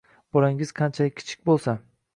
Bolangiz 0.37 0.71
qanchalik 0.81 1.17
kichik 1.21 1.47
bo‘lsa 1.53 1.79